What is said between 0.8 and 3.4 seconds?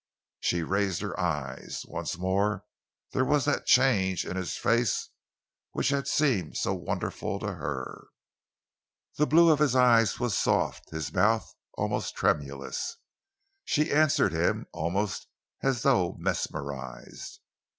her eyes. Once more there